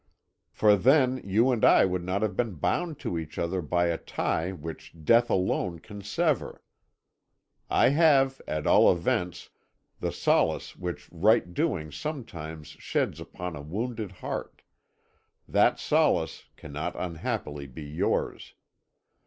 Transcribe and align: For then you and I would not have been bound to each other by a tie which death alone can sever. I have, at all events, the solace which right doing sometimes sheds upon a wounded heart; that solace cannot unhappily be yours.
For 0.49 0.75
then 0.75 1.21
you 1.23 1.51
and 1.51 1.63
I 1.63 1.85
would 1.85 2.03
not 2.03 2.23
have 2.23 2.35
been 2.35 2.55
bound 2.55 2.97
to 3.01 3.19
each 3.19 3.37
other 3.37 3.61
by 3.61 3.85
a 3.85 3.99
tie 3.99 4.51
which 4.51 4.91
death 5.03 5.29
alone 5.29 5.77
can 5.77 6.01
sever. 6.01 6.63
I 7.69 7.89
have, 7.89 8.41
at 8.47 8.65
all 8.65 8.91
events, 8.91 9.51
the 9.99 10.11
solace 10.11 10.75
which 10.75 11.07
right 11.11 11.53
doing 11.53 11.91
sometimes 11.91 12.69
sheds 12.79 13.19
upon 13.19 13.55
a 13.55 13.61
wounded 13.61 14.11
heart; 14.11 14.63
that 15.47 15.79
solace 15.79 16.45
cannot 16.55 16.95
unhappily 16.95 17.67
be 17.67 17.83
yours. 17.83 18.55